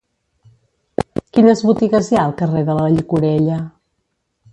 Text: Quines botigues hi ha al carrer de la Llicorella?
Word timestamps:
Quines 1.37 1.61
botigues 1.71 2.09
hi 2.13 2.17
ha 2.17 2.23
al 2.29 2.33
carrer 2.39 2.63
de 2.71 2.77
la 2.79 2.87
Llicorella? 2.95 3.59